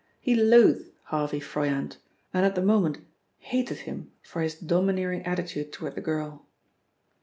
[0.19, 1.97] He loathed Harvey Froyant,
[2.33, 3.05] and at the moment
[3.37, 6.47] hated him for his domineering attitude toward the girl.